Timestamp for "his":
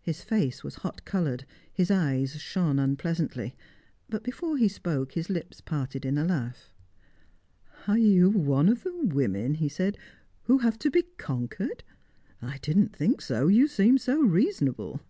0.00-0.22, 1.70-1.90, 5.12-5.28